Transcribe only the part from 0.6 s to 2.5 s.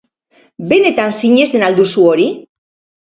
Benetan sinesten al duzu hori?